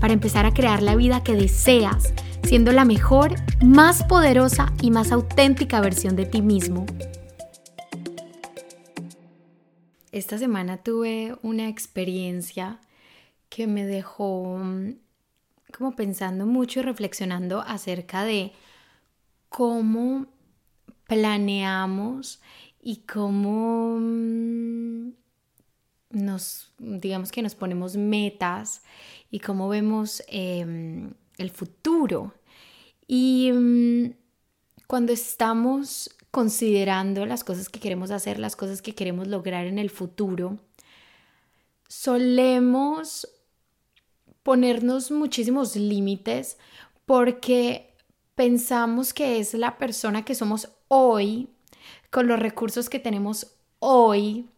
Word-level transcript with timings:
para 0.00 0.12
empezar 0.12 0.46
a 0.46 0.54
crear 0.54 0.82
la 0.82 0.96
vida 0.96 1.22
que 1.22 1.34
deseas, 1.34 2.12
siendo 2.42 2.72
la 2.72 2.84
mejor, 2.84 3.34
más 3.64 4.04
poderosa 4.04 4.72
y 4.82 4.90
más 4.90 5.12
auténtica 5.12 5.80
versión 5.80 6.16
de 6.16 6.26
ti 6.26 6.42
mismo. 6.42 6.86
Esta 10.12 10.38
semana 10.38 10.78
tuve 10.78 11.36
una 11.42 11.68
experiencia 11.68 12.80
que 13.48 13.66
me 13.66 13.84
dejó 13.84 14.58
mm, 14.58 14.94
como 15.76 15.94
pensando 15.94 16.46
mucho 16.46 16.80
y 16.80 16.82
reflexionando 16.84 17.60
acerca 17.60 18.24
de 18.24 18.52
cómo 19.48 20.26
planeamos 21.06 22.40
y 22.80 22.98
cómo 23.06 23.98
mm, 24.00 25.10
nos, 26.10 26.72
digamos 26.78 27.32
que 27.32 27.42
nos 27.42 27.54
ponemos 27.54 27.96
metas 27.96 28.82
y 29.30 29.40
cómo 29.40 29.68
vemos 29.68 30.22
em, 30.28 31.12
el 31.38 31.50
futuro. 31.50 32.34
Y 33.06 33.50
mm, 33.52 34.12
cuando 34.86 35.12
estamos 35.12 36.10
considerando 36.30 37.24
las 37.26 37.44
cosas 37.44 37.68
que 37.68 37.80
queremos 37.80 38.10
hacer, 38.10 38.38
las 38.38 38.56
cosas 38.56 38.82
que 38.82 38.94
queremos 38.94 39.26
lograr 39.28 39.66
en 39.66 39.78
el 39.78 39.90
futuro, 39.90 40.58
solemos 41.88 43.28
ponernos 44.42 45.10
muchísimos 45.10 45.76
límites 45.76 46.58
porque 47.04 47.94
pensamos 48.34 49.12
que 49.12 49.38
es 49.38 49.54
la 49.54 49.78
persona 49.78 50.24
que 50.24 50.34
somos 50.34 50.68
hoy, 50.88 51.48
con 52.10 52.28
los 52.28 52.38
recursos 52.38 52.88
que 52.88 52.98
tenemos 52.98 53.56
hoy, 53.78 54.48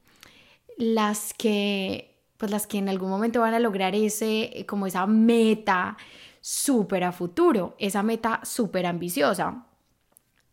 las 0.76 1.32
que, 1.34 2.17
pues 2.38 2.50
las 2.50 2.66
que 2.66 2.78
en 2.78 2.88
algún 2.88 3.10
momento 3.10 3.40
van 3.40 3.52
a 3.52 3.58
lograr 3.58 3.94
ese, 3.94 4.64
como 4.66 4.86
esa 4.86 5.06
meta 5.06 5.98
súper 6.40 7.04
a 7.04 7.12
futuro, 7.12 7.74
esa 7.78 8.02
meta 8.02 8.40
súper 8.44 8.86
ambiciosa. 8.86 9.66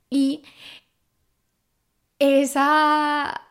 Y 0.09 0.43
esa, 2.19 3.41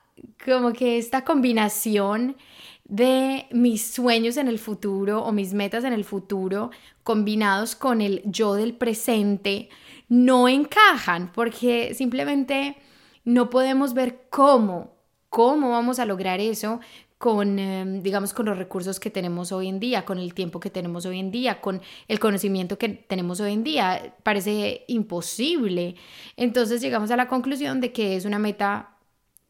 como 0.44 0.72
que 0.72 0.98
esta 0.98 1.24
combinación 1.24 2.36
de 2.84 3.46
mis 3.52 3.86
sueños 3.86 4.36
en 4.36 4.48
el 4.48 4.58
futuro 4.58 5.22
o 5.22 5.32
mis 5.32 5.54
metas 5.54 5.84
en 5.84 5.92
el 5.92 6.04
futuro 6.04 6.70
combinados 7.02 7.76
con 7.76 8.00
el 8.00 8.20
yo 8.26 8.54
del 8.54 8.74
presente 8.74 9.70
no 10.08 10.48
encajan 10.48 11.32
porque 11.32 11.94
simplemente 11.94 12.76
no 13.24 13.48
podemos 13.48 13.94
ver 13.94 14.26
cómo, 14.28 14.92
cómo 15.30 15.70
vamos 15.70 15.98
a 15.98 16.04
lograr 16.04 16.40
eso 16.40 16.80
con, 17.18 17.58
em, 17.58 18.02
digamos, 18.02 18.32
con 18.34 18.46
los 18.46 18.58
recursos 18.58 19.00
que 19.00 19.10
tenemos 19.10 19.52
hoy 19.52 19.68
en 19.68 19.80
día, 19.80 20.04
con 20.04 20.18
el 20.18 20.34
tiempo 20.34 20.60
que 20.60 20.70
tenemos 20.70 21.06
hoy 21.06 21.20
en 21.20 21.30
día, 21.30 21.60
con 21.60 21.80
el 22.08 22.20
conocimiento 22.20 22.78
que 22.78 22.88
tenemos 22.88 23.40
hoy 23.40 23.52
en 23.52 23.64
día. 23.64 24.14
Parece 24.22 24.84
imposible. 24.88 25.96
Entonces 26.36 26.80
llegamos 26.80 27.10
a 27.10 27.16
la 27.16 27.28
conclusión 27.28 27.80
de 27.80 27.92
que 27.92 28.16
es 28.16 28.24
una 28.24 28.38
meta 28.38 28.96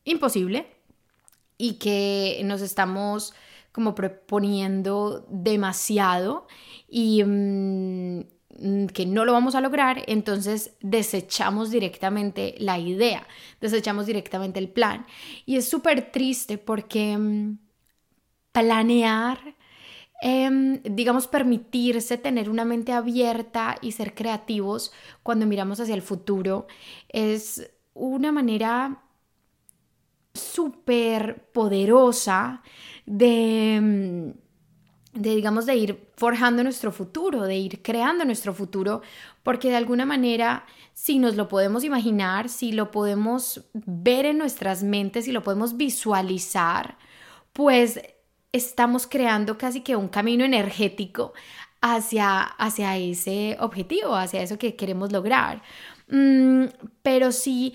imposible 0.05 0.67
y 1.59 1.75
que 1.75 2.41
nos 2.45 2.61
estamos 2.61 3.35
como 3.73 3.95
proponiendo 3.95 5.27
demasiado 5.29 6.47
y, 6.89 7.25
mm, 7.25 8.21
que 8.93 9.07
no 9.07 9.25
lo 9.25 9.33
vamos 9.33 9.55
a 9.55 9.61
lograr, 9.61 10.03
entonces 10.07 10.77
desechamos 10.81 11.71
directamente 11.71 12.55
la 12.59 12.79
idea, 12.79 13.27
desechamos 13.61 14.07
directamente 14.07 14.59
el 14.59 14.69
plan. 14.69 15.07
Y 15.47 15.57
es 15.57 15.69
súper 15.69 16.13
triste 16.13 16.59
porque 16.59 17.17
mm, 17.19 17.59
planear, 18.53 19.57
em, 20.23 20.81
digamos, 20.85 21.27
permitirse 21.29 22.19
tener 22.19 22.49
una 22.51 22.65
mente 22.65 22.93
abierta 22.93 23.77
y 23.83 23.93
ser 23.93 24.15
creativos 24.15 24.93
cuando 25.23 25.47
miramos 25.47 25.81
hacia 25.81 25.95
el 25.95 26.03
futuro 26.03 26.67
es 27.09 27.71
una 27.95 28.33
manera 28.33 29.03
súper 30.35 31.51
poderosa 31.53 32.63
de 33.07 33.81
mm, 33.81 34.44
de 35.15 35.35
digamos 35.35 35.67
de 35.67 35.77
ir 35.77 36.09
forjando 36.17 36.63
nuestro 36.63 36.93
futuro, 36.93 37.43
de 37.43 37.57
ir 37.57 37.83
creando 37.83 38.25
nuestro 38.25 38.53
futuro, 38.53 39.03
porque 39.43 39.71
de 39.71 39.77
alguna 39.77 40.05
manera 40.05 40.65
si 40.95 41.19
nos 41.19 41.35
lo 41.37 41.49
podemos 41.49 41.85
imaginar, 41.85 42.49
si 42.49 42.73
lo 42.73 42.91
podemos 42.91 43.65
ver 43.73 44.27
en 44.27 44.39
nuestras 44.39 44.83
mentes, 44.83 45.25
si 45.25 45.33
lo 45.33 45.43
podemos 45.43 45.77
visualizar, 45.77 46.97
pues 47.53 48.01
estamos 48.53 49.07
creando 49.07 49.59
casi 49.59 49.81
que 49.81 49.97
un 49.97 50.09
camino 50.09 50.45
energético 50.45 51.33
hacia, 51.81 52.43
hacia 52.43 52.97
ese 52.97 53.57
objetivo, 53.61 54.15
hacia 54.15 54.43
eso 54.43 54.57
que 54.57 54.77
queremos 54.77 55.13
lograr. 55.13 55.63
Mm, 56.09 56.67
pero 57.03 57.33
si 57.33 57.75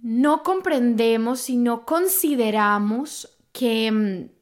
no 0.00 0.42
comprendemos, 0.42 1.40
si 1.40 1.56
no 1.56 1.86
consideramos 1.86 3.38
que 3.52 3.92
mm, 3.92 4.41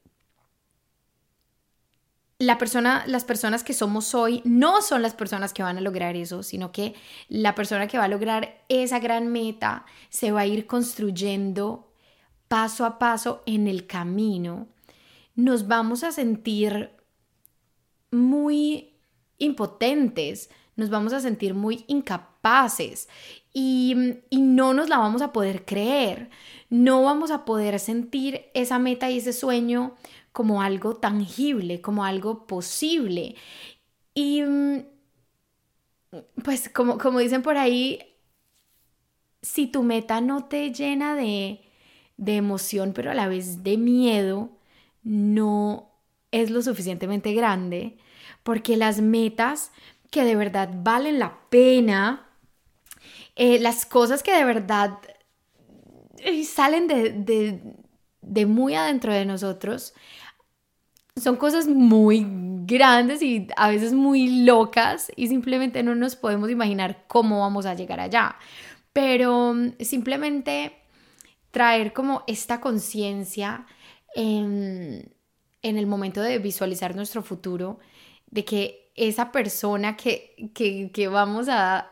la 2.40 2.56
persona, 2.56 3.04
las 3.06 3.24
personas 3.24 3.62
que 3.62 3.74
somos 3.74 4.14
hoy 4.14 4.40
no 4.46 4.80
son 4.80 5.02
las 5.02 5.12
personas 5.14 5.52
que 5.52 5.62
van 5.62 5.76
a 5.76 5.82
lograr 5.82 6.16
eso, 6.16 6.42
sino 6.42 6.72
que 6.72 6.94
la 7.28 7.54
persona 7.54 7.86
que 7.86 7.98
va 7.98 8.04
a 8.04 8.08
lograr 8.08 8.64
esa 8.70 8.98
gran 8.98 9.28
meta 9.28 9.84
se 10.08 10.32
va 10.32 10.40
a 10.40 10.46
ir 10.46 10.66
construyendo 10.66 11.92
paso 12.48 12.86
a 12.86 12.98
paso 12.98 13.42
en 13.44 13.68
el 13.68 13.86
camino. 13.86 14.68
Nos 15.34 15.68
vamos 15.68 16.02
a 16.02 16.12
sentir 16.12 16.90
muy 18.10 18.94
impotentes, 19.36 20.48
nos 20.76 20.88
vamos 20.88 21.12
a 21.12 21.20
sentir 21.20 21.52
muy 21.52 21.84
incapaces 21.88 23.10
y, 23.52 24.14
y, 24.30 24.40
no 24.40 24.72
nos 24.72 24.88
la 24.88 24.96
vamos 24.96 25.20
a 25.20 25.32
poder 25.32 25.66
creer, 25.66 26.30
no 26.70 27.02
vamos 27.02 27.30
a 27.30 27.44
poder 27.44 27.78
sentir 27.80 28.46
esa 28.54 28.78
meta 28.78 29.10
y 29.10 29.18
ese 29.18 29.34
sueño 29.34 29.94
como 30.32 30.62
algo 30.62 30.96
tangible, 30.96 31.80
como 31.80 32.04
algo 32.04 32.46
posible. 32.46 33.36
Y 34.14 34.42
mm, 34.42 34.80
pues 36.44 36.68
como, 36.68 36.98
como 36.98 37.18
dicen 37.20 37.42
por 37.42 37.56
ahí, 37.56 38.00
si 39.42 39.66
tu 39.66 39.82
meta 39.82 40.20
no 40.20 40.44
te 40.44 40.72
llena 40.72 41.14
de, 41.14 41.60
de 42.16 42.36
emoción, 42.36 42.92
pero 42.94 43.10
a 43.10 43.14
la 43.14 43.28
vez 43.28 43.62
de 43.62 43.76
miedo, 43.76 44.50
no 45.02 45.90
es 46.30 46.50
lo 46.50 46.62
suficientemente 46.62 47.32
grande, 47.32 47.98
porque 48.42 48.76
las 48.76 49.00
metas 49.00 49.72
que 50.10 50.24
de 50.24 50.36
verdad 50.36 50.70
valen 50.82 51.18
la 51.18 51.38
pena, 51.50 52.26
eh, 53.36 53.58
las 53.58 53.86
cosas 53.86 54.22
que 54.22 54.34
de 54.34 54.44
verdad 54.44 54.98
eh, 56.18 56.44
salen 56.44 56.86
de, 56.86 57.12
de, 57.12 57.62
de 58.22 58.46
muy 58.46 58.74
adentro 58.74 59.12
de 59.12 59.24
nosotros, 59.24 59.94
son 61.16 61.36
cosas 61.36 61.66
muy 61.66 62.26
grandes 62.66 63.22
y 63.22 63.48
a 63.56 63.68
veces 63.68 63.92
muy 63.92 64.44
locas 64.44 65.10
y 65.16 65.28
simplemente 65.28 65.82
no 65.82 65.94
nos 65.94 66.16
podemos 66.16 66.50
imaginar 66.50 67.04
cómo 67.08 67.40
vamos 67.40 67.66
a 67.66 67.74
llegar 67.74 68.00
allá. 68.00 68.36
Pero 68.92 69.54
mm, 69.54 69.72
simplemente 69.80 70.76
traer 71.50 71.92
como 71.92 72.22
esta 72.26 72.60
conciencia 72.60 73.66
en, 74.14 75.12
el 75.62 75.86
momento 75.86 76.22
de 76.22 76.38
visualizar 76.38 76.96
nuestro 76.96 77.22
futuro, 77.22 77.78
de 78.30 78.44
que 78.44 78.92
esa 78.94 79.32
persona 79.32 79.96
que, 79.96 80.50
que, 80.54 81.08
vamos 81.08 81.48
a 81.48 81.90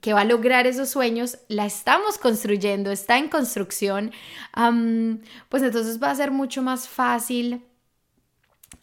que 0.00 0.12
va 0.12 0.20
a 0.20 0.24
lograr 0.24 0.66
esos 0.66 0.90
sueños, 0.90 1.38
la 1.48 1.64
estamos 1.64 2.18
construyendo, 2.18 2.90
está 2.90 3.16
en 3.18 3.28
construcción, 3.28 4.12
pues 5.48 5.62
entonces 5.62 6.02
va 6.02 6.10
a 6.10 6.14
ser 6.14 6.30
mucho 6.30 6.62
más 6.62 6.88
fácil 6.88 7.62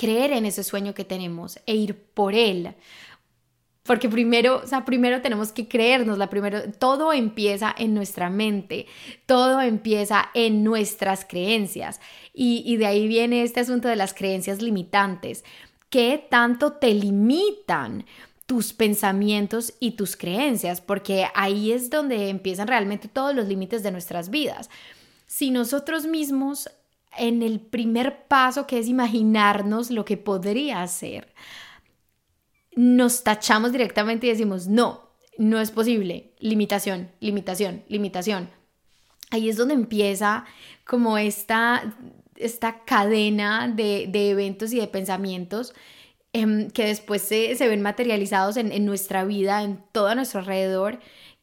creer 0.01 0.31
en 0.31 0.47
ese 0.47 0.63
sueño 0.63 0.95
que 0.95 1.05
tenemos 1.05 1.59
e 1.67 1.75
ir 1.75 1.95
por 1.95 2.33
él. 2.33 2.73
Porque 3.83 4.09
primero, 4.09 4.61
o 4.63 4.67
sea, 4.67 4.83
primero 4.83 5.21
tenemos 5.21 5.51
que 5.51 5.67
creernos, 5.67 6.17
la 6.17 6.27
primero, 6.27 6.71
todo 6.79 7.13
empieza 7.13 7.75
en 7.77 7.93
nuestra 7.93 8.31
mente, 8.31 8.87
todo 9.27 9.61
empieza 9.61 10.29
en 10.33 10.63
nuestras 10.63 11.23
creencias. 11.23 11.99
Y, 12.33 12.63
y 12.65 12.77
de 12.77 12.87
ahí 12.87 13.07
viene 13.07 13.43
este 13.43 13.59
asunto 13.59 13.87
de 13.87 13.95
las 13.95 14.15
creencias 14.15 14.59
limitantes. 14.61 15.43
qué 15.91 16.25
tanto 16.31 16.73
te 16.73 16.93
limitan 16.93 18.05
tus 18.47 18.73
pensamientos 18.73 19.73
y 19.79 19.91
tus 19.91 20.15
creencias, 20.15 20.81
porque 20.81 21.27
ahí 21.35 21.71
es 21.71 21.89
donde 21.89 22.29
empiezan 22.29 22.67
realmente 22.67 23.07
todos 23.07 23.35
los 23.35 23.47
límites 23.47 23.83
de 23.83 23.91
nuestras 23.91 24.29
vidas. 24.29 24.69
Si 25.27 25.51
nosotros 25.51 26.05
mismos 26.05 26.69
en 27.17 27.43
el 27.43 27.59
primer 27.59 28.27
paso 28.27 28.67
que 28.67 28.79
es 28.79 28.87
imaginarnos 28.87 29.91
lo 29.91 30.05
que 30.05 30.17
podría 30.17 30.85
ser, 30.87 31.33
nos 32.75 33.23
tachamos 33.23 33.71
directamente 33.71 34.27
y 34.27 34.29
decimos, 34.29 34.67
no, 34.67 35.09
no 35.37 35.59
es 35.59 35.71
posible, 35.71 36.33
limitación, 36.39 37.11
limitación, 37.19 37.83
limitación. 37.87 38.49
Ahí 39.29 39.49
es 39.49 39.57
donde 39.57 39.73
empieza 39.73 40.45
como 40.85 41.17
esta, 41.17 41.95
esta 42.35 42.83
cadena 42.83 43.67
de, 43.67 44.09
eventos 44.13 44.73
y 44.73 44.79
de 44.79 44.87
pensamientos 44.87 45.73
em, 46.33 46.69
que 46.69 46.85
después 46.85 47.21
se, 47.21 47.55
ven 47.59 47.81
materializados 47.81 48.57
en, 48.57 48.71
en 48.71 48.85
nuestra 48.85 49.23
vida, 49.25 49.63
en 49.63 49.83
todo 49.91 50.13
nuestro 50.15 50.39
alrededor 50.41 50.99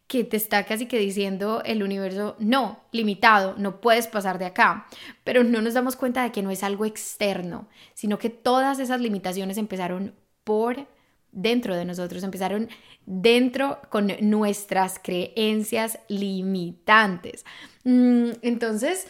que 0.08 0.24
te 0.24 0.38
está 0.38 0.64
casi 0.64 0.86
que 0.86 0.98
diciendo 0.98 1.62
el 1.64 1.82
universo, 1.82 2.34
no, 2.38 2.80
limitado, 2.92 3.54
no 3.58 3.80
puedes 3.80 4.06
pasar 4.06 4.38
de 4.38 4.46
acá. 4.46 4.86
Pero 5.22 5.44
no 5.44 5.60
nos 5.60 5.74
damos 5.74 5.96
cuenta 5.96 6.22
de 6.22 6.32
que 6.32 6.42
no 6.42 6.50
es 6.50 6.64
algo 6.64 6.86
externo, 6.86 7.68
sino 7.92 8.18
que 8.18 8.30
todas 8.30 8.78
esas 8.78 9.00
limitaciones 9.02 9.58
empezaron 9.58 10.14
por 10.44 10.86
dentro 11.30 11.76
de 11.76 11.84
nosotros, 11.84 12.22
empezaron 12.22 12.70
dentro 13.04 13.80
con 13.90 14.10
nuestras 14.22 14.98
creencias 14.98 15.98
limitantes. 16.08 17.44
Mm, 17.84 18.30
entonces, 18.40 19.08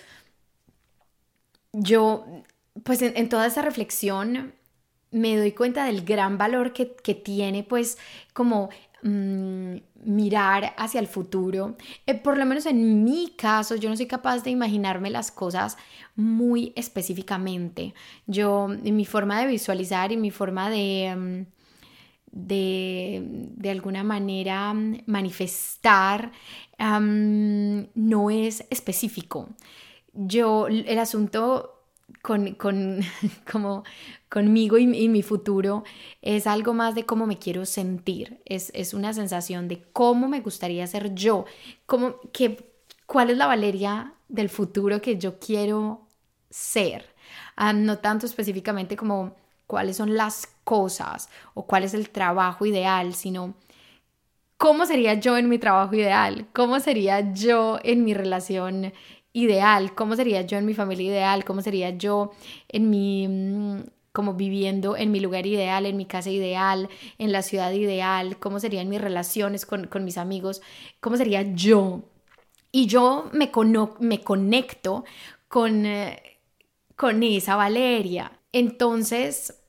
yo, 1.73 2.27
pues 2.83 3.03
en, 3.03 3.29
toda 3.29 3.47
esa 3.47 3.63
reflexión 3.63 4.53
me 5.13 5.37
doy 5.37 5.53
cuenta 5.53 5.85
del 5.85 6.05
gran 6.05 6.39
valor 6.39 6.73
que, 6.73 6.97
que 6.97 7.15
tiene, 7.15 7.63
pues, 7.63 7.99
como 8.33 8.69
Mm, 9.03 9.77
mirar 10.05 10.75
hacia 10.77 10.99
el 10.99 11.07
futuro. 11.07 11.77
Eh, 12.07 12.15
por 12.15 12.37
lo 12.37 12.45
menos 12.47 12.67
en 12.67 13.05
mi 13.05 13.29
caso, 13.37 13.77
yo 13.77 13.89
no 13.89 13.97
soy 13.97 14.07
capaz 14.07 14.43
de 14.43 14.51
imaginarme 14.51 15.09
las 15.11 15.31
cosas 15.31 15.77
muy 16.17 16.73
específicamente. 16.75 17.95
Yo, 18.27 18.69
en 18.71 18.97
mi 18.97 19.05
forma 19.05 19.41
de 19.41 19.47
visualizar 19.47 20.11
y 20.11 20.17
mi 20.17 20.31
forma 20.33 20.69
de, 20.69 21.15
mm, 21.17 21.47
de, 22.33 23.23
de 23.57 23.71
alguna 23.71 24.03
manera 24.03 24.75
mm, 24.75 25.03
manifestar, 25.07 26.33
no 26.79 28.31
es 28.31 28.65
específico. 28.71 29.49
Yo, 30.13 30.67
el 30.69 30.99
asunto 30.99 31.78
con, 32.23 32.55
con 32.55 33.01
como 33.51 33.85
conmigo 34.29 34.79
y, 34.79 34.87
mi 34.87 35.23
futuro 35.23 35.85
es 36.23 36.47
algo 36.47 36.75
más 36.75 36.95
de 36.95 37.05
cómo 37.05 37.27
me 37.27 37.39
quiero 37.39 37.65
sentir, 37.65 38.41
es, 38.45 38.71
es 38.75 38.95
una 38.95 39.13
sensación 39.13 39.69
de 39.69 39.83
cómo 39.93 40.29
me 40.29 40.41
gustaría 40.41 40.87
ser 40.87 41.15
yo, 41.15 41.47
cómo, 41.87 42.17
que, 42.33 42.73
cuál 43.07 43.31
es 43.31 43.39
la 43.39 43.47
Valeria 43.47 44.13
del 44.29 44.49
futuro 44.51 45.01
que 45.01 45.17
yo 45.17 45.39
quiero 45.39 46.07
ser, 46.51 47.07
ah, 47.57 47.73
no 47.73 47.99
tanto 47.99 48.27
específicamente 48.27 48.97
como 48.97 49.37
cuáles 49.67 49.97
son 49.97 50.15
las 50.15 50.49
cosas 50.65 51.29
o 51.55 51.67
cuál 51.67 51.85
es 51.85 51.95
el 51.95 52.11
trabajo 52.11 52.67
ideal, 52.67 53.15
sino 53.15 53.55
cómo 54.59 54.87
sería 54.87 55.15
yo 55.15 55.39
en 55.39 55.49
mi 55.49 55.59
trabajo 55.59 55.95
ideal, 55.95 56.47
cómo 56.53 56.81
sería 56.81 57.33
yo 57.33 57.79
en 57.83 58.05
mi 58.05 58.13
relación 58.13 58.93
ideal, 59.43 59.95
cómo 59.95 60.17
sería 60.17 60.43
yo 60.43 60.59
en 60.59 60.67
mi 60.67 60.75
familia 60.75 61.07
ideal, 61.09 61.45
cómo 61.45 61.63
sería 61.63 61.91
yo 61.91 62.33
en 62.69 62.91
mi 62.91 63.29
mm, 63.29 63.83
como 64.13 64.35
viviendo 64.35 64.97
en 64.97 65.13
mi 65.13 65.21
lugar 65.21 65.47
ideal, 65.47 65.87
en 65.87 65.97
mi 65.97 66.07
casa 66.07 66.31
ideal, 66.31 66.89
en 67.19 67.31
la 67.31 67.43
ciudad 67.43 67.71
ideal, 67.73 68.39
cómo 68.39 68.59
serían 68.59 68.89
mis 68.89 69.01
relaciones 69.01 69.65
con, 69.65 69.89
mis 70.05 70.19
amigos, 70.19 70.61
cómo 71.01 71.17
sería 71.17 71.43
yo. 71.43 72.03
Y 72.73 72.87
yo 72.87 73.31
me, 73.33 73.53
me 74.01 74.21
conecto 74.23 75.05
con, 75.47 75.87
eh, 75.87 76.39
con 76.97 77.23
esa 77.23 77.55
Valeria. 77.55 78.33
Entonces, 78.53 79.63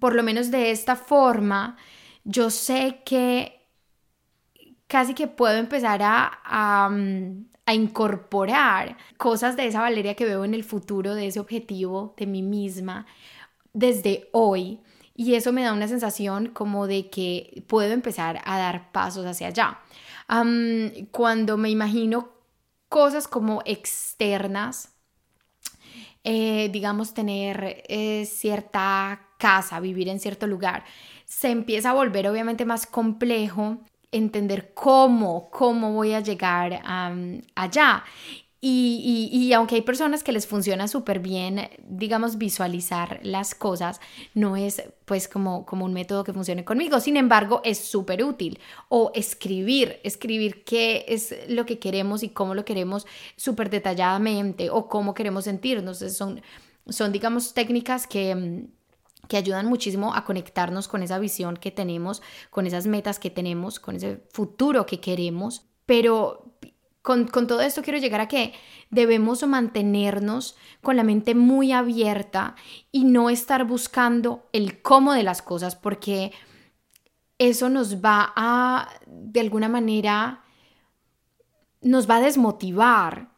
por 0.00 0.16
lo 0.16 0.24
menos 0.24 0.50
de 0.50 0.72
esta 0.72 0.96
forma, 0.96 1.76
yo 2.24 2.50
sé 2.50 3.02
que 3.04 3.61
casi 4.92 5.14
que 5.14 5.26
puedo 5.26 5.56
empezar 5.56 6.02
a, 6.04 6.90
mm, 6.90 7.46
a 7.64 7.72
incorporar 7.72 8.98
cosas 9.16 9.56
de 9.56 9.66
esa 9.66 9.80
Valeria 9.80 10.14
que 10.14 10.26
veo 10.26 10.44
en 10.44 10.52
el 10.52 10.64
futuro, 10.64 11.14
de 11.14 11.28
ese 11.28 11.40
objetivo 11.40 12.14
de 12.18 12.26
mí 12.26 12.42
misma, 12.42 13.06
desde 13.72 14.28
hoy. 14.32 14.80
Y 15.16 15.34
eso 15.34 15.50
me 15.50 15.62
da 15.62 15.72
una 15.72 15.88
sensación 15.88 16.48
como 16.48 16.86
de 16.86 17.08
que 17.08 17.64
puedo 17.68 17.90
empezar 17.90 18.42
a 18.44 18.58
dar 18.58 18.92
pasos 18.92 19.24
hacia 19.24 19.46
allá. 19.48 19.78
cuando 21.10 21.56
me 21.56 21.70
imagino 21.70 22.28
cosas 22.90 23.28
como 23.28 23.62
externas, 23.64 24.90
eh, 26.24 26.68
digamos, 26.70 27.14
tener 27.14 27.82
eh, 27.88 28.26
cierta 28.26 29.28
casa, 29.38 29.80
vivir 29.80 30.08
en 30.10 30.20
cierto 30.20 30.46
lugar, 30.46 30.84
se 31.24 31.50
empieza 31.50 31.90
a 31.90 31.94
volver 31.94 32.28
obviamente 32.28 32.64
más 32.66 32.86
complejo 32.86 33.80
entender 34.12 34.72
cómo, 34.74 35.50
cómo 35.50 35.92
voy 35.92 36.12
a 36.12 36.20
llegar 36.20 36.80
allá. 37.54 38.04
Y, 38.64 39.52
aunque 39.54 39.74
hay 39.74 39.82
personas 39.82 40.22
que 40.22 40.30
les 40.30 40.46
funciona 40.46 40.86
súper 40.86 41.18
bien, 41.18 41.68
digamos, 41.82 42.38
visualizar 42.38 43.18
las 43.24 43.56
cosas, 43.56 44.00
no 44.34 44.56
es 44.56 44.84
pues 45.04 45.26
como, 45.26 45.66
como 45.66 45.84
un 45.84 45.92
método 45.92 46.22
que 46.22 46.32
funcione 46.32 46.64
conmigo. 46.64 47.00
Sin 47.00 47.16
embargo, 47.16 47.60
es 47.64 47.78
súper 47.78 48.22
útil. 48.22 48.60
O 48.88 49.10
escribir, 49.16 49.98
escribir 50.04 50.62
qué 50.62 51.04
es 51.08 51.34
lo 51.48 51.66
que 51.66 51.80
queremos 51.80 52.22
y 52.22 52.28
cómo 52.28 52.54
lo 52.54 52.64
queremos 52.64 53.04
súper 53.34 53.68
detalladamente 53.68 54.70
o 54.70 54.86
cómo 54.88 55.12
queremos 55.12 55.42
sentirnos. 55.44 55.98
Son, 55.98 56.40
son, 56.88 57.10
digamos, 57.10 57.54
técnicas 57.54 58.06
que 58.06 58.68
que 59.28 59.36
ayudan 59.36 59.66
muchísimo 59.66 60.14
a 60.14 60.24
conectarnos 60.24 60.88
con 60.88 61.02
esa 61.02 61.18
visión 61.18 61.56
que 61.56 61.70
tenemos, 61.70 62.22
con 62.50 62.66
esas 62.66 62.86
metas 62.86 63.18
que 63.18 63.30
tenemos, 63.30 63.80
con 63.80 63.96
ese 63.96 64.22
futuro 64.32 64.86
que 64.86 65.00
queremos. 65.00 65.66
Pero 65.86 66.52
con, 67.02 67.26
todo 67.28 67.60
esto 67.60 67.82
quiero 67.82 67.98
llegar 67.98 68.20
a 68.20 68.28
que 68.28 68.54
debemos 68.90 69.46
mantenernos 69.46 70.56
con 70.82 70.96
la 70.96 71.02
mente 71.02 71.34
muy 71.34 71.72
abierta 71.72 72.54
y 72.92 73.04
no 73.04 73.28
estar 73.28 73.64
buscando 73.64 74.48
el 74.52 74.82
cómo 74.82 75.12
de 75.12 75.24
las 75.24 75.42
cosas, 75.42 75.74
porque 75.74 76.32
eso 77.38 77.68
nos 77.68 77.96
va 77.96 78.32
a, 78.36 78.88
de 79.06 79.40
alguna 79.40 79.68
manera, 79.68 80.44
nos 81.80 82.08
va 82.08 82.16
a 82.16 82.20
desmotivar 82.20 83.31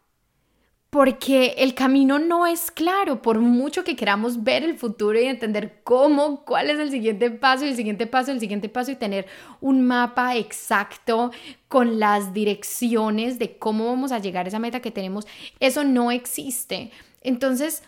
porque 0.95 1.57
el 1.59 1.75
camino 1.75 2.21
no 2.21 2.47
es 2.47 2.71
claro, 2.71 3.21
por 3.21 3.41
mucho 3.41 3.83
que 3.83 3.97
queramos 3.97 4.45
ver 4.45 4.63
el 4.63 4.79
futuro 4.79 5.21
y 5.21 5.25
entender 5.25 5.81
cómo, 5.83 6.45
cuál 6.45 6.71
es 6.71 6.79
el 6.79 6.93
siguiente 6.93 7.33
paso, 7.33 7.65
el 7.65 7.75
siguiente 7.75 8.07
paso, 8.07 8.31
el 8.31 8.39
siguiente 8.39 8.69
paso 8.69 8.93
y 8.93 8.95
tener 8.95 9.27
un 9.61 9.85
mapa 9.85 10.37
exacto 10.37 11.33
con 11.67 11.99
las 11.99 12.33
direcciones 12.33 13.41
de 13.41 13.59
cómo 13.59 13.87
vamos 13.87 14.13
a 14.13 14.21
llegar 14.21 14.45
a 14.45 14.51
esa 14.51 14.61
meta 14.61 14.79
que 14.79 14.93
tenemos, 14.93 15.27
eso 15.59 15.83
no 15.83 16.13
existe. 16.13 16.93
Entonces, 17.23 17.83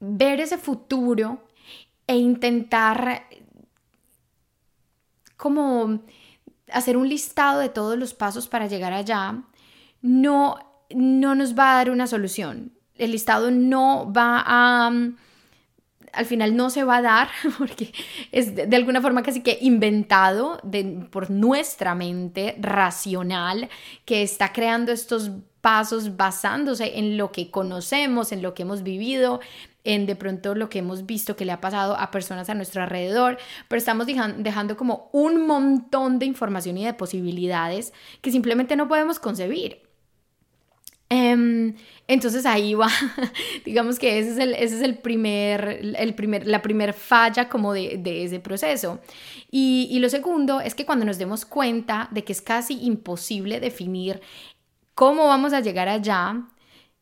ver 0.00 0.40
ese 0.40 0.56
futuro 0.56 1.42
e 2.06 2.16
intentar 2.16 3.26
como 5.36 6.00
hacer 6.72 6.96
un 6.96 7.10
listado 7.10 7.60
de 7.60 7.68
todos 7.68 7.98
los 7.98 8.14
pasos 8.14 8.48
para 8.48 8.68
llegar 8.68 8.94
allá, 8.94 9.42
no 10.00 10.65
no 10.94 11.34
nos 11.34 11.58
va 11.58 11.72
a 11.72 11.76
dar 11.76 11.90
una 11.90 12.06
solución. 12.06 12.72
El 12.96 13.12
listado 13.12 13.50
no 13.50 14.12
va 14.12 14.42
a... 14.46 14.90
Mm, 14.90 15.16
al 16.12 16.24
final 16.24 16.56
no 16.56 16.70
se 16.70 16.82
va 16.82 16.96
a 16.96 17.02
dar 17.02 17.28
porque 17.58 17.92
es 18.32 18.54
de, 18.54 18.74
alguna 18.74 19.02
forma 19.02 19.22
casi 19.22 19.42
que 19.42 19.58
inventado 19.60 20.58
por 21.10 21.30
nuestra 21.30 21.94
mente 21.94 22.56
racional 22.58 23.68
que 24.06 24.22
está 24.22 24.52
creando 24.52 24.92
estos 24.92 25.30
pasos 25.60 26.16
basándose 26.16 26.98
en 26.98 27.18
lo 27.18 27.32
que 27.32 27.50
conocemos, 27.50 28.32
en 28.32 28.40
lo 28.40 28.54
que 28.54 28.62
hemos 28.62 28.82
vivido, 28.82 29.40
en 29.86 30.06
de 30.06 30.16
pronto 30.16 30.54
lo 30.54 30.68
que 30.68 30.80
hemos 30.80 31.06
visto 31.06 31.36
que 31.36 31.44
le 31.44 31.52
ha 31.52 31.60
pasado 31.60 31.96
a 31.98 32.10
personas 32.10 32.50
a 32.50 32.54
nuestro 32.54 32.82
alrededor, 32.82 33.38
pero 33.68 33.78
estamos 33.78 34.06
dejando 34.06 34.76
como 34.76 35.10
un 35.12 35.46
montón 35.46 36.18
de 36.18 36.26
información 36.26 36.76
y 36.78 36.84
de 36.84 36.94
posibilidades 36.94 37.92
que 38.20 38.32
simplemente 38.32 38.76
no 38.76 38.88
podemos 38.88 39.18
concebir. 39.18 39.85
Em, 41.08 41.74
entonces 42.08 42.44
ahí 42.46 42.74
va, 42.74 42.88
digamos 43.64 43.98
que 43.98 44.18
ese 44.18 44.32
es 44.32 44.38
el, 44.38 44.54
ese 44.54 44.76
es 44.76 44.82
el 44.82 44.98
primer, 44.98 45.80
el 45.98 46.14
primer, 46.14 46.46
la 46.46 46.62
primer 46.62 46.92
falla 46.94 47.48
como 47.48 47.72
de, 47.72 47.98
de 47.98 48.24
ese 48.24 48.40
proceso. 48.40 49.00
Y, 49.50 49.98
lo 50.00 50.08
segundo 50.08 50.60
es 50.60 50.74
que 50.74 50.84
cuando 50.84 51.04
nos 51.04 51.18
demos 51.18 51.44
cuenta 51.44 52.08
de 52.10 52.24
que 52.24 52.32
es 52.32 52.42
casi 52.42 52.78
imposible 52.82 53.60
definir 53.60 54.20
cómo 54.94 55.26
vamos 55.26 55.52
a 55.52 55.60
llegar 55.60 55.88
allá, 55.88 56.42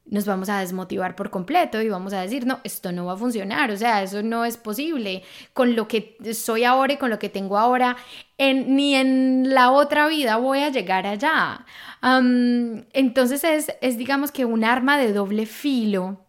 nos 0.06 0.26
vamos 0.26 0.48
a 0.48 0.60
desmotivar 0.60 1.16
por 1.16 1.30
completo 1.30 1.80
y 1.80 1.88
vamos 1.88 2.12
a 2.12 2.20
decir, 2.20 2.46
no, 2.46 2.60
esto 2.62 2.92
no 2.92 3.06
va 3.06 3.14
a 3.14 3.16
funcionar, 3.16 3.70
o 3.70 3.76
sea, 3.76 4.02
eso 4.02 4.22
no 4.22 4.44
es 4.44 4.56
posible. 4.56 5.22
Con 5.52 5.76
lo 5.76 5.88
que 5.88 6.16
soy 6.34 6.64
ahora 6.64 6.92
y 6.92 6.96
con 6.96 7.10
lo 7.10 7.18
que 7.18 7.28
tengo 7.28 7.58
ahora, 7.58 7.96
ni 8.38 8.94
en 8.94 9.54
la 9.54 9.70
otra 9.70 10.06
vida 10.08 10.36
voy 10.36 10.60
a 10.60 10.70
llegar 10.70 11.06
allá. 11.06 11.64
entonces 12.92 13.44
es, 13.44 13.72
es, 13.80 13.96
digamos 13.96 14.30
que 14.30 14.44
un 14.44 14.64
arma 14.64 14.98
de 14.98 15.12
doble 15.12 15.46
filo 15.46 16.23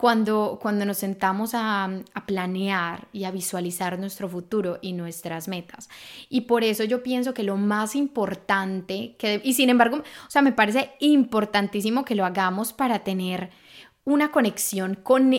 cuando, 0.00 0.58
cuando 0.62 0.86
nos 0.86 0.96
sentamos 0.96 1.50
a, 1.52 1.90
planear 2.24 3.06
y 3.12 3.24
a 3.24 3.30
visualizar 3.30 3.98
nuestro 3.98 4.30
futuro 4.30 4.78
y 4.80 4.94
nuestras 4.94 5.46
metas. 5.46 5.90
Y 6.30 6.42
por 6.42 6.64
eso 6.64 6.84
yo 6.84 7.02
pienso 7.02 7.34
que 7.34 7.42
lo 7.42 7.58
más 7.58 7.94
importante, 7.94 9.14
que, 9.18 9.42
y 9.44 9.52
sin 9.52 9.68
embargo, 9.68 9.98
o 9.98 10.30
sea, 10.30 10.40
me 10.40 10.52
parece 10.52 10.92
importantísimo 11.00 12.06
que 12.06 12.14
lo 12.14 12.24
hagamos 12.24 12.72
para 12.72 13.00
tener 13.00 13.50
una 14.04 14.30
conexión 14.30 14.94
con, 14.94 15.34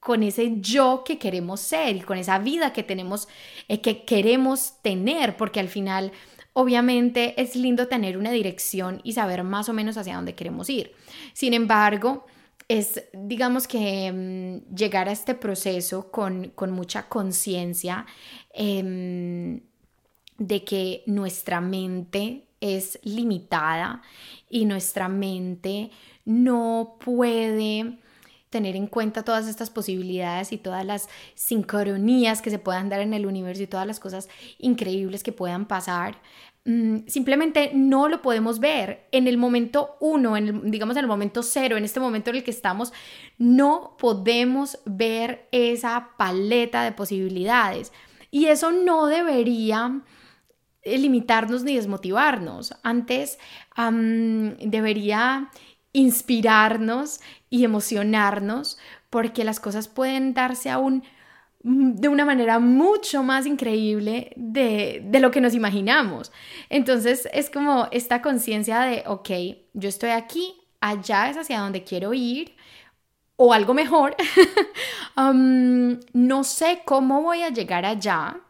con 0.00 0.22
ese 0.22 0.54
yo 0.58 1.02
que 1.04 1.18
queremos 1.18 1.60
ser 1.60 1.96
y 1.96 2.00
con 2.00 2.16
esa 2.16 2.38
vida 2.38 2.72
que 2.72 2.82
tenemos, 2.82 3.28
eh, 3.68 3.82
que 3.82 4.06
queremos 4.06 4.80
tener, 4.80 5.36
porque 5.36 5.60
al 5.60 5.68
final... 5.68 6.12
Obviamente 6.54 7.40
es 7.40 7.54
lindo 7.54 7.86
tener 7.86 8.18
una 8.18 8.32
dirección 8.32 9.00
y 9.04 9.12
saber 9.12 9.44
más 9.44 9.68
o 9.68 9.72
menos 9.72 9.96
hacia 9.96 10.16
dónde 10.16 10.34
queremos 10.34 10.68
ir. 10.68 10.92
Sin 11.32 11.54
embargo, 11.54 12.26
es, 12.68 13.02
digamos 13.14 13.66
que 13.66 14.12
mm, 14.12 14.74
llegar 14.74 15.08
a 15.08 15.12
este 15.12 15.34
proceso 15.34 16.10
con, 16.10 16.52
mucha 16.70 17.08
conciencia 17.08 18.06
em, 18.52 19.60
de 20.36 20.64
que 20.64 21.02
nuestra 21.06 21.60
mente 21.60 22.44
es 22.60 22.98
limitada 23.02 24.02
y 24.50 24.66
nuestra 24.66 25.08
mente 25.08 25.90
no 26.24 26.96
puede 27.02 27.98
tener 28.50 28.76
en 28.76 28.86
cuenta 28.86 29.24
todas 29.24 29.46
estas 29.46 29.70
posibilidades 29.70 30.52
y 30.52 30.58
todas 30.58 30.84
las 30.84 31.08
sincronías 31.34 32.42
que 32.42 32.50
se 32.50 32.58
puedan 32.58 32.88
dar 32.88 33.00
en 33.00 33.14
el 33.14 33.26
universo 33.26 33.62
y 33.62 33.66
todas 33.66 33.86
las 33.86 34.00
cosas 34.00 34.28
increíbles 34.58 35.22
que 35.22 35.32
puedan 35.32 35.66
pasar. 35.66 36.20
Mm, 36.64 37.06
simplemente 37.06 37.70
no 37.72 38.08
lo 38.08 38.20
podemos 38.20 38.60
ver 38.60 39.08
en 39.12 39.26
el 39.26 39.38
momento 39.38 39.96
uno, 40.00 40.36
en 40.36 40.70
digamos 40.70 40.96
en 40.96 41.04
el 41.04 41.08
momento 41.08 41.42
cero, 41.42 41.76
en 41.76 41.84
este 41.84 42.00
momento 42.00 42.30
en 42.30 42.36
el 42.36 42.44
que 42.44 42.50
estamos, 42.50 42.92
no 43.38 43.96
podemos 43.98 44.78
ver 44.84 45.48
esa 45.50 46.10
paleta 46.18 46.82
de 46.82 46.92
posibilidades. 46.92 47.92
Y 48.30 48.46
eso 48.46 48.70
no 48.72 49.06
debería 49.06 50.02
limitarnos 50.84 51.64
ni 51.64 51.74
desmotivarnos. 51.76 52.74
Antes 52.82 53.38
debería 53.76 55.50
inspirarnos 55.92 57.20
y 57.50 57.64
emocionarnos 57.64 58.78
porque 59.10 59.44
las 59.44 59.60
cosas 59.60 59.88
pueden 59.88 60.34
darse 60.34 60.70
aún 60.70 61.02
de 61.60 62.08
una 62.08 62.24
manera 62.24 62.58
mucho 62.58 63.22
más 63.22 63.44
increíble 63.46 64.32
de, 64.36 65.02
lo 65.20 65.30
que 65.30 65.40
nos 65.40 65.54
imaginamos. 65.54 66.32
Entonces 66.68 67.28
es 67.32 67.50
como 67.50 67.88
esta 67.90 68.22
conciencia 68.22 68.80
de, 68.80 69.02
ok, 69.06 69.30
yo 69.74 69.88
estoy 69.88 70.10
aquí, 70.10 70.54
allá 70.80 71.30
es 71.30 71.36
hacia 71.36 71.60
donde 71.60 71.84
quiero 71.84 72.14
ir, 72.14 72.54
o 73.36 73.52
algo 73.52 73.74
mejor, 73.74 74.16
um, 75.16 75.98
no 76.12 76.42
sé 76.42 76.82
cómo 76.84 77.22
voy 77.22 77.42
a 77.42 77.50
llegar 77.50 77.84
allá, 77.84 78.40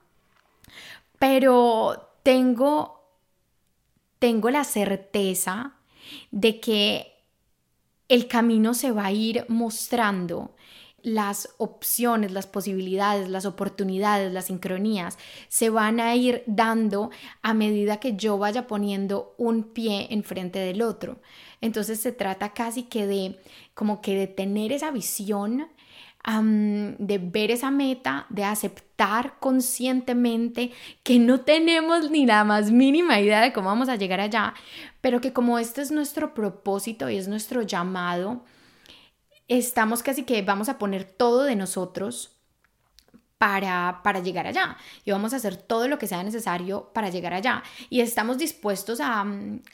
pero 1.18 2.10
tengo, 2.22 3.04
tengo 4.18 4.48
la 4.50 4.64
certeza 4.64 5.74
de 6.30 6.60
que 6.60 7.17
el 8.08 8.26
camino 8.26 8.74
se 8.74 8.90
va 8.90 9.06
a 9.06 9.12
ir 9.12 9.44
mostrando 9.48 10.54
las 11.02 11.54
opciones, 11.58 12.32
las 12.32 12.46
posibilidades, 12.46 13.28
las 13.28 13.46
oportunidades, 13.46 14.32
las 14.32 14.46
sincronías 14.46 15.16
se 15.48 15.70
van 15.70 16.00
a 16.00 16.14
ir 16.16 16.42
dando 16.46 17.10
a 17.42 17.54
medida 17.54 18.00
que 18.00 18.16
yo 18.16 18.36
vaya 18.36 18.66
poniendo 18.66 19.34
un 19.38 19.62
pie 19.62 20.08
enfrente 20.10 20.58
del 20.58 20.82
otro. 20.82 21.20
Entonces 21.60 22.00
se 22.00 22.12
trata 22.12 22.52
casi 22.52 22.84
que 22.84 23.06
de 23.06 23.40
como 23.74 24.00
que 24.00 24.16
de 24.16 24.26
tener 24.26 24.72
esa 24.72 24.90
visión, 24.90 25.68
de 26.24 27.18
ver 27.18 27.50
esa 27.50 27.70
meta, 27.70 28.26
de 28.28 28.44
aceptar 28.44 29.38
conscientemente 29.38 30.72
que 31.02 31.18
no 31.18 31.40
tenemos 31.40 32.10
ni 32.10 32.26
la 32.26 32.44
más 32.44 32.70
mínima 32.70 33.18
idea 33.20 33.40
de 33.40 33.52
cómo 33.52 33.68
vamos 33.68 33.88
a 33.88 33.96
llegar 33.96 34.20
allá, 34.20 34.52
pero 35.00 35.20
que 35.20 35.32
como 35.32 35.58
este 35.58 35.80
es 35.80 35.90
nuestro 35.90 36.34
propósito 36.34 37.08
y 37.08 37.16
es 37.16 37.28
nuestro 37.28 37.62
llamado, 37.62 38.44
estamos 39.46 40.02
casi 40.02 40.24
que 40.24 40.42
vamos 40.42 40.68
a 40.68 40.76
poner 40.76 41.04
todo 41.04 41.44
de 41.44 41.56
nosotros 41.56 42.34
para, 43.38 44.00
para, 44.02 44.18
llegar 44.20 44.46
allá. 44.46 44.76
Y 45.04 45.12
vamos 45.12 45.32
a 45.32 45.36
hacer 45.36 45.56
todo 45.56 45.88
lo 45.88 45.98
que 45.98 46.08
sea 46.08 46.22
necesario 46.24 46.90
para 46.92 47.08
llegar 47.08 47.32
allá. 47.32 47.62
Y 47.88 48.00
estamos 48.00 48.36
dispuestos 48.36 49.00
a, 49.00 49.24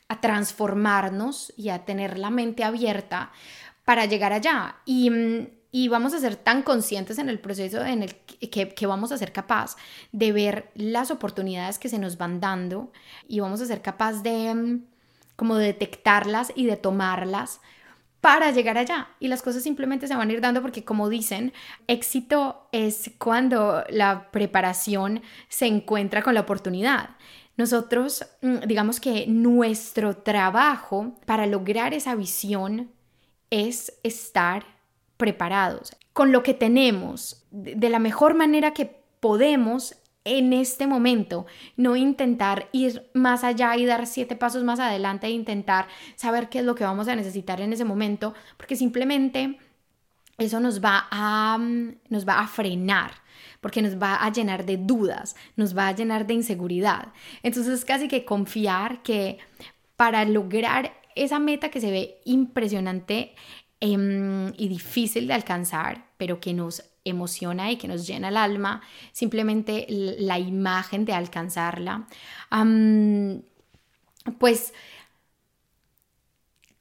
a 0.09 0.21
transformarnos 0.21 1.53
y 1.57 1.71
a 1.71 1.85
tener 1.87 2.19
la 2.19 2.29
mente 2.29 2.63
abierta 2.63 3.33
para 3.87 4.05
llegar 4.05 4.35
allá. 4.35 4.77
Y, 4.85 5.11
y, 5.77 5.89
vamos 5.89 6.15
a 6.15 6.21
ser 6.21 6.37
tan 6.37 6.63
conscientes 6.63 7.19
en 7.19 7.29
el 7.29 7.41
proceso 7.41 7.85
en 7.85 8.05
el 8.05 8.15
que, 8.15 8.87
vamos 8.87 9.11
a 9.11 9.19
ser 9.19 9.33
capaz 9.33 9.75
de 10.13 10.31
ver 10.31 10.71
las 10.77 11.11
oportunidades 11.11 11.81
que 11.81 11.89
se 11.89 11.99
nos 11.99 12.17
van 12.17 12.39
dando 12.39 12.93
y 13.27 13.41
vamos 13.41 13.61
a 13.61 13.67
ser 13.67 13.83
capaz 13.83 14.23
de 14.23 14.79
como 15.35 15.57
de 15.57 15.67
detectarlas 15.67 16.53
y 16.55 16.67
de 16.67 16.77
tomarlas 16.77 17.61
para 18.21 18.53
llegar 18.53 18.79
allá. 18.79 19.09
Y 19.19 19.27
las 19.27 19.43
cosas 19.43 19.65
simplemente 19.65 20.07
se 20.07 20.15
van 20.15 20.31
a 20.31 20.33
ir 20.33 20.41
dando 20.41 20.63
porque, 20.63 20.85
como 20.85 21.09
dicen, 21.09 21.53
éxito 21.89 22.69
es 22.71 23.11
cuando 23.19 23.83
la 23.91 24.31
preparación 24.31 25.23
se 25.49 25.67
encuentra 25.67 26.23
con 26.23 26.35
la 26.35 26.43
oportunidad. 26.43 27.17
Nosotros, 27.57 28.25
mm, 28.43 28.61
digamos 28.69 29.01
que 29.01 29.27
nuestro 29.27 30.19
trabajo 30.19 31.17
para 31.27 31.47
lograr 31.47 31.95
esa 31.95 32.15
visión 32.15 32.93
es 33.51 33.93
estar 34.05 34.74
preparados 35.17 35.97
con 36.13 36.33
lo 36.33 36.43
que 36.43 36.55
tenemos 36.55 37.45
de 37.51 37.89
la 37.89 37.99
mejor 37.99 38.35
manera 38.35 38.73
que 38.73 39.03
podemos 39.21 39.97
en 40.25 40.55
este 40.55 40.87
momento, 40.87 41.45
no 41.77 41.97
intentar 41.97 42.69
ir 42.73 43.11
más 43.13 43.45
allá 43.45 43.77
y 43.77 43.85
dar 43.85 44.07
siete 44.07 44.37
pasos 44.37 44.65
más 44.65 44.81
adelante 44.81 45.27
e 45.27 45.31
intentar 45.31 45.87
saber 46.17 46.49
qué 46.49 46.61
es 46.61 46.65
lo 46.65 46.75
que 46.75 46.85
vamos 46.85 47.09
a 47.09 47.17
necesitar 47.17 47.61
en 47.61 47.75
ese 47.75 47.85
momento, 47.85 48.33
porque 48.57 48.75
simplemente 48.75 49.59
eso 50.39 50.61
nos 50.61 50.83
va 50.83 51.09
a, 51.11 51.59
mm, 51.59 51.97
nos 52.09 52.27
va 52.27 52.41
a 52.41 52.49
frenar 52.49 53.23
porque 53.61 53.81
nos 53.81 53.97
va 53.97 54.17
a 54.17 54.31
llenar 54.31 54.67
de 54.67 54.77
dudas, 54.77 55.37
nos 55.57 55.75
va 55.75 55.89
a 55.89 55.93
llenar 55.93 56.27
de 56.27 56.35
inseguridad. 56.35 57.15
Entonces 57.43 57.83
casi 57.87 58.09
que 58.09 58.27
confiar 58.27 59.03
que 59.03 59.39
para 59.97 60.27
lograr 60.27 60.93
esa 61.15 61.39
meta 61.39 61.71
que 61.71 61.81
se 61.81 61.91
ve 61.91 62.21
impresionante 62.27 63.35
em, 63.85 64.55
y 64.57 64.69
difícil 64.69 65.27
de 65.27 65.35
alcanzar, 65.35 66.07
pero 66.17 66.41
que 66.41 66.55
nos 66.55 66.83
emociona 67.05 67.71
y 67.71 67.77
que 67.77 67.87
nos 67.87 68.07
llena 68.07 68.29
el 68.29 68.39
alma, 68.39 68.81
simplemente 69.13 69.87
la 69.91 70.39
imagen 70.39 71.05
de 71.05 71.13
alcanzarla, 71.13 72.07
pues 74.39 74.73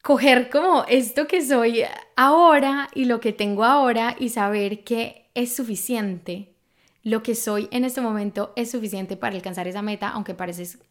coger 0.00 0.48
como 0.48 0.84
esto 0.88 1.26
que 1.26 1.44
soy 1.44 1.82
ahora 2.16 2.88
y 2.94 3.04
lo 3.04 3.20
que 3.20 3.32
tengo 3.34 3.64
ahora 3.64 4.16
y 4.18 4.30
saber 4.30 4.82
que 4.82 5.28
es 5.34 5.54
suficiente. 5.54 6.54
Lo 7.02 7.22
que 7.22 7.34
soy 7.34 7.68
en 7.70 7.84
este 7.84 8.00
momento 8.00 8.54
es 8.56 8.70
suficiente 8.70 9.18
para 9.18 9.36
alcanzar 9.36 9.68
esa 9.68 9.82
meta, 9.82 10.08
aunque, 10.08 10.34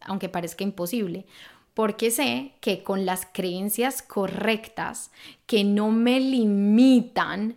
aunque 0.02 0.28
parezca 0.28 0.62
imposible 0.62 1.26
porque 1.74 2.10
sé 2.10 2.52
que 2.60 2.82
con 2.82 3.04
las 3.04 3.26
creencias 3.30 4.00
correctas 4.00 5.10
que 5.46 5.64
no 5.64 5.90
me 5.90 6.20
limitan 6.20 7.56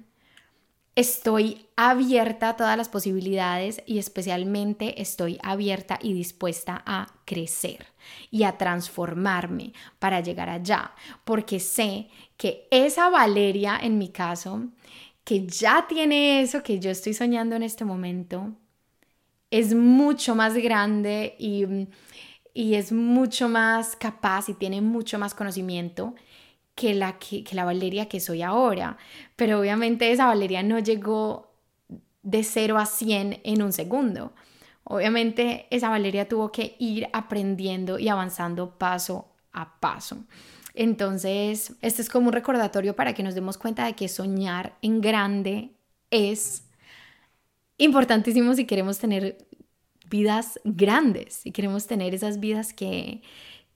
estoy 0.95 1.67
abierta 1.75 2.49
a 2.49 2.55
todas 2.55 2.75
las 2.75 2.89
posibilidades 2.89 3.83
y 3.85 3.99
especialmente 3.99 4.99
estoy 4.99 5.37
abierta 5.43 5.99
y 6.01 6.13
dispuesta 6.13 6.81
a 6.87 7.13
crecer 7.23 7.85
y 8.31 8.43
a 8.43 8.57
transformarme 8.57 9.73
para 9.99 10.21
llegar 10.21 10.49
allá, 10.49 10.93
porque 11.23 11.59
sé 11.59 12.07
que 12.35 12.67
esa 12.71 13.09
Valeria, 13.11 13.79
en 13.79 13.99
mi 13.99 14.09
caso, 14.09 14.63
que 15.23 15.45
ya 15.45 15.85
tiene 15.87 16.41
eso 16.41 16.63
que 16.63 16.79
yo 16.79 16.89
estoy 16.89 17.13
soñando 17.13 17.55
en 17.55 17.61
este 17.61 17.85
momento, 17.85 18.53
es 19.51 19.75
mucho 19.75 20.33
más 20.33 20.55
grande 20.55 21.35
y, 21.37 21.65
y 22.57 22.73
es 22.73 22.91
mucho 22.91 23.49
más 23.49 23.95
capaz 23.95 24.49
y 24.49 24.55
tiene 24.55 24.81
mucho 24.81 25.19
más 25.19 25.35
conocimiento 25.35 26.15
que 26.73 26.95
la, 26.95 27.19
que, 27.19 27.45
la 27.51 27.65
Valeria 27.65 28.09
que 28.09 28.19
soy 28.19 28.41
ahora. 28.41 28.97
Pero 29.35 29.59
obviamente 29.59 30.11
esa 30.11 30.25
Valeria 30.25 30.63
no 30.63 30.79
llegó 30.79 31.51
de 32.23 32.43
0 32.43 32.79
a 32.79 32.87
100 32.87 33.41
en 33.43 33.61
un 33.61 33.71
segundo. 33.71 34.33
Obviamente 34.85 35.67
esa 35.69 35.89
Valeria 35.89 36.27
tuvo 36.27 36.51
que 36.51 36.75
ir 36.79 37.07
aprendiendo 37.13 37.99
y 37.99 38.09
avanzando 38.09 38.71
paso 38.79 39.27
a 39.51 39.79
paso. 39.79 40.17
Entonces, 40.73 41.73
este 41.83 42.01
es 42.01 42.09
como 42.09 42.29
un 42.29 42.33
recordatorio 42.33 42.95
para 42.95 43.13
que 43.13 43.21
nos 43.21 43.35
demos 43.35 43.59
cuenta 43.59 43.85
de 43.85 43.93
que 43.93 44.07
soñar 44.07 44.75
en 44.81 44.99
grande 44.99 45.75
es 46.09 46.63
importantísimo 47.77 48.55
si 48.55 48.65
queremos 48.65 48.97
tener 48.97 49.37
vidas 50.09 50.59
grandes, 50.63 51.35
si 51.35 51.51
queremos 51.51 51.87
tener 51.87 52.13
esas 52.13 52.39
vidas 52.39 52.73
que, 52.73 53.21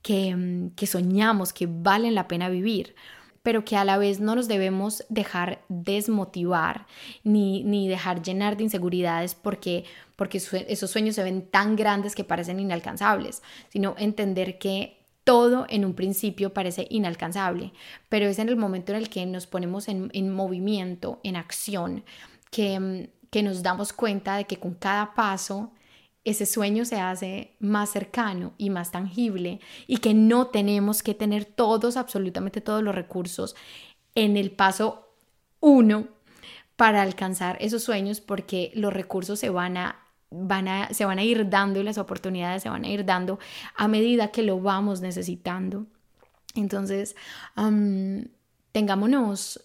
que, 0.02 0.70
que 0.76 0.86
soñamos, 0.86 1.52
que 1.52 1.66
valen 1.68 2.14
la 2.14 2.28
pena 2.28 2.48
vivir 2.48 2.94
pero 3.42 3.64
que 3.64 3.76
a 3.76 3.84
la 3.84 3.98
vez 3.98 4.20
no 4.20 4.34
nos 4.34 4.48
debemos 4.48 5.04
dejar 5.08 5.64
desmotivar 5.68 6.86
ni, 7.24 7.64
ni 7.64 7.88
dejar 7.88 8.22
llenar 8.22 8.56
de 8.56 8.64
inseguridades 8.64 9.34
porque, 9.34 9.84
porque 10.16 10.38
esos 10.38 10.90
sueños 10.90 11.16
se 11.16 11.24
ven 11.24 11.48
tan 11.50 11.76
grandes 11.76 12.14
que 12.14 12.24
parecen 12.24 12.60
inalcanzables, 12.60 13.42
sino 13.68 13.94
entender 13.98 14.58
que 14.58 14.98
todo 15.24 15.66
en 15.68 15.84
un 15.84 15.94
principio 15.94 16.52
parece 16.52 16.86
inalcanzable, 16.90 17.72
pero 18.08 18.26
es 18.26 18.38
en 18.38 18.48
el 18.48 18.56
momento 18.56 18.92
en 18.92 18.98
el 18.98 19.08
que 19.08 19.24
nos 19.26 19.46
ponemos 19.46 19.88
en, 19.88 20.10
en 20.14 20.32
movimiento, 20.32 21.20
en 21.22 21.36
acción, 21.36 22.04
que, 22.50 23.10
que 23.30 23.42
nos 23.42 23.62
damos 23.62 23.92
cuenta 23.92 24.36
de 24.36 24.44
que 24.44 24.58
con 24.58 24.74
cada 24.74 25.14
paso 25.14 25.72
ese 26.24 26.46
sueño 26.46 26.84
se 26.84 27.00
hace 27.00 27.56
más 27.58 27.90
cercano 27.90 28.54
y 28.56 28.70
más 28.70 28.90
tangible 28.90 29.60
y 29.86 29.98
que 29.98 30.14
no 30.14 30.46
tenemos 30.48 31.02
que 31.02 31.14
tener 31.14 31.44
todos, 31.44 31.96
absolutamente 31.96 32.60
todos 32.60 32.82
los 32.82 32.94
recursos 32.94 33.56
en 34.14 34.36
el 34.36 34.52
paso 34.52 35.16
uno 35.60 36.08
para 36.76 37.02
alcanzar 37.02 37.56
esos 37.60 37.82
sueños 37.82 38.20
porque 38.20 38.72
los 38.74 38.92
recursos 38.92 39.38
se 39.38 39.50
van 39.50 39.76
a, 39.76 39.96
van 40.30 40.68
a, 40.68 40.92
se 40.94 41.04
van 41.04 41.18
a 41.18 41.24
ir 41.24 41.48
dando 41.48 41.80
y 41.80 41.84
las 41.84 41.98
oportunidades 41.98 42.62
se 42.62 42.68
van 42.68 42.84
a 42.84 42.88
ir 42.88 43.04
dando 43.04 43.38
a 43.76 43.88
medida 43.88 44.30
que 44.30 44.42
lo 44.42 44.60
vamos 44.60 45.00
necesitando. 45.00 45.86
Entonces, 46.54 47.16
tengámonos 48.72 49.60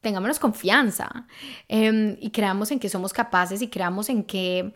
tengámonos 0.00 0.38
confianza 0.38 1.26
em, 1.66 2.18
y 2.20 2.30
creamos 2.30 2.70
en 2.70 2.78
que 2.78 2.90
somos 2.90 3.14
capaces 3.14 3.62
y 3.62 3.68
creamos 3.68 4.10
en 4.10 4.22
que 4.22 4.74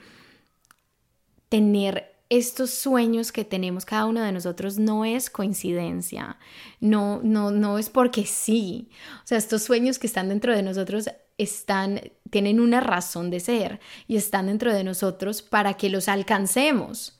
tener 1.48 2.18
estos 2.30 2.70
sueños 2.70 3.32
que 3.32 3.44
tenemos 3.44 3.86
cada 3.86 4.04
uno 4.04 4.20
de 4.20 4.32
nosotros 4.32 4.78
no 4.78 5.04
es 5.04 5.30
coincidencia, 5.30 6.36
no, 6.80 7.20
no, 7.22 7.50
no 7.50 7.78
es 7.78 7.88
porque 7.88 8.26
sí. 8.26 8.90
O 9.24 9.26
sea, 9.26 9.38
estos 9.38 9.62
sueños 9.62 9.98
que 9.98 10.06
están 10.06 10.28
dentro 10.28 10.54
de 10.54 10.62
nosotros 10.62 11.08
están, 11.38 12.00
tienen 12.30 12.60
una 12.60 12.80
razón 12.80 13.30
de 13.30 13.40
ser 13.40 13.80
y 14.06 14.16
están 14.16 14.46
dentro 14.46 14.74
de 14.74 14.84
nosotros 14.84 15.40
para 15.40 15.74
que 15.74 15.88
los 15.88 16.08
alcancemos, 16.08 17.18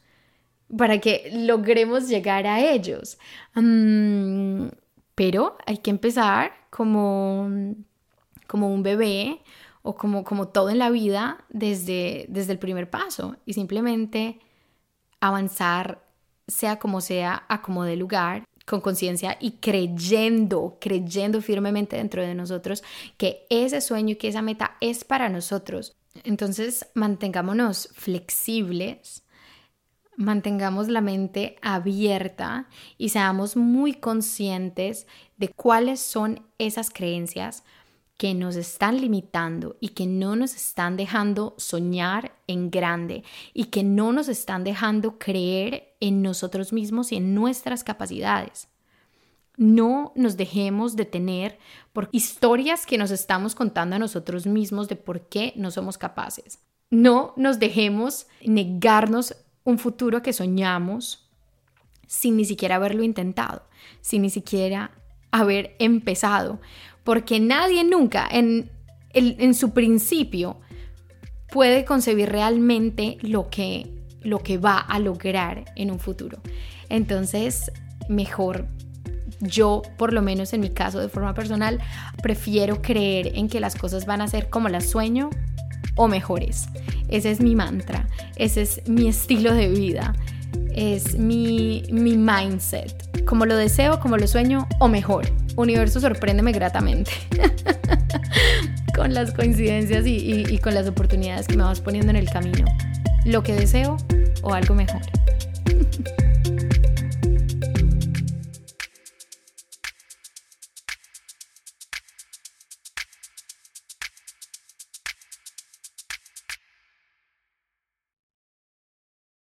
para 0.77 0.99
que 0.99 1.31
logremos 1.33 2.09
llegar 2.09 2.47
a 2.47 2.61
ellos. 2.61 3.19
Mm, 3.55 4.69
pero 5.15 5.57
hay 5.65 5.79
que 5.79 5.91
empezar 5.91 6.53
como, 6.71 7.75
como 8.47 8.73
un 8.73 8.83
bebé 8.83 9.41
o 9.89 9.95
como, 9.95 10.23
como 10.23 10.49
todo 10.49 10.69
en 10.69 10.79
la 10.79 10.91
vida 10.91 11.47
desde, 11.49 12.27
desde 12.29 12.53
el 12.53 12.59
primer 12.59 12.91
paso 12.91 13.37
y 13.47 13.55
simplemente 13.55 14.39
avanzar 15.19 16.05
sea 16.47 16.79
como 16.79 17.01
sea, 17.01 17.47
a 17.49 17.63
como 17.63 17.85
de 17.85 17.97
lugar, 17.97 18.45
con 18.67 18.83
conciencia 18.83 19.39
y 19.41 19.53
creyendo, 19.53 20.77
creyendo 20.79 21.41
firmemente 21.41 21.97
dentro 21.97 22.21
de 22.21 22.35
nosotros 22.35 22.85
que 23.17 23.47
ese 23.49 23.81
sueño 23.81 24.11
y 24.11 24.17
que 24.17 24.29
esa 24.29 24.43
meta 24.43 24.77
es 24.83 25.05
para 25.05 25.31
nosotros. 25.31 25.97
Entonces, 26.23 26.87
mantengámonos 26.93 27.89
flexibles, 27.95 29.25
mantengamos 30.17 30.89
la 30.89 31.01
mente 31.01 31.57
abierta 31.63 32.69
y 32.99 33.09
seamos 33.09 33.57
muy 33.57 33.95
conscientes 33.95 35.07
de 35.39 35.49
cuáles 35.49 36.01
son 36.01 36.43
esas 36.59 36.91
creencias 36.91 37.65
que 38.19 38.35
nos 38.35 38.57
están 38.57 39.01
limitando 39.01 39.77
y 39.81 39.91
que 39.91 40.05
no 40.05 40.35
nos 40.35 40.55
están 40.57 40.97
dejando 40.97 41.55
soñar 41.57 42.33
en 42.49 42.71
grande 42.71 43.23
y 43.55 43.67
que 43.67 43.85
no 43.85 44.13
nos 44.13 44.29
están 44.29 44.65
dejando 44.65 45.19
creer 45.19 45.95
en 46.01 46.21
nosotros 46.21 46.73
mismos 46.73 47.13
y 47.13 47.17
en 47.17 47.35
nuestras 47.35 47.85
capacidades. 47.85 48.69
No 49.57 50.13
nos 50.17 50.37
dejemos 50.37 50.97
detener 50.97 51.59
por 51.93 52.09
historias 52.11 52.87
que 52.87 52.99
nos 52.99 53.13
estamos 53.13 53.55
contando 53.55 53.97
a 53.97 54.01
nosotros 54.01 54.47
mismos 54.47 54.89
de 54.89 54.97
por 54.97 55.29
qué 55.29 55.53
no 55.55 55.71
somos 55.71 55.97
capaces. 55.97 56.59
No 56.91 57.35
nos 57.37 57.61
dejemos 57.61 58.27
negarnos 58.45 59.37
un 59.63 59.79
futuro 59.79 60.23
que 60.23 60.33
soñamos 60.33 61.29
sin 62.09 62.37
ni 62.37 62.45
siquiera 62.45 62.77
haberlo 62.77 63.05
intentado, 63.05 63.63
sin 64.01 64.23
ni 64.23 64.31
siquiera 64.31 64.91
haber 65.31 65.77
empezado, 65.79 66.61
porque 67.09 67.41
nadie 67.41 67.85
nunca 67.85 68.29
en, 68.31 68.71
en 69.15 69.55
su 69.55 69.71
principio 69.71 70.61
puede 71.51 71.87
concebir 71.87 72.29
realmente 72.29 73.17
lo 73.23 73.49
que, 73.49 73.87
lo 74.21 74.41
que 74.41 74.59
va 74.59 74.77
a 74.77 74.99
lograr 74.99 75.65
en 75.75 75.91
un 75.91 76.01
futuro. 76.01 76.37
Entonces, 76.91 77.73
mejor 78.11 78.67
yo, 79.41 79.81
por 79.97 80.13
lo 80.13 80.21
menos 80.21 80.53
en 80.53 80.61
mi 80.61 80.69
caso 80.69 81.01
de 81.01 81.09
forma 81.09 81.33
personal, 81.33 81.81
prefiero 82.23 82.83
creer 82.83 83.33
en 83.39 83.49
que 83.49 83.59
las 83.59 83.75
cosas 83.75 84.05
van 84.05 84.21
a 84.21 84.29
ser 84.29 84.51
como 84.51 84.69
las 84.69 84.91
sueño 84.91 85.31
o 85.97 86.09
mejores. 86.09 86.69
Ese 87.09 87.31
es 87.31 87.41
mi 87.41 87.55
mantra, 87.55 88.07
ese 88.37 88.61
es 88.61 88.87
mi 88.87 89.09
estilo 89.09 89.55
de 89.55 89.71
vida, 89.71 90.13
es 90.75 91.19
mi, 91.19 91.85
mi 91.91 92.19
mindset. 92.19 93.25
Como 93.25 93.47
lo 93.47 93.57
deseo, 93.57 93.99
como 93.99 94.19
lo 94.19 94.27
sueño 94.27 94.69
o 94.79 94.89
mejor 94.89 95.25
universo 95.63 96.01
sorpréndeme 96.01 96.53
gratamente 96.53 97.11
con 98.95 99.13
las 99.13 99.33
coincidencias 99.33 100.07
y, 100.07 100.45
y 100.49 100.59
con 100.59 100.75
las 100.75 100.87
oportunidades 100.89 101.47
que 101.47 101.57
me 101.57 101.65
vas 101.65 101.81
poniendo 101.81 102.11
en 102.11 102.17
el 102.17 102.31
camino. 102.31 102.65
Lo 103.25 103.43
que 103.43 103.55
deseo 103.55 103.97
o 104.43 104.55
algo 104.55 104.75
mejor. 104.75 105.03